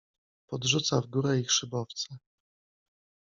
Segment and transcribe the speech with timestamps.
[0.47, 2.17] Podrzuca w górę ich szybowce.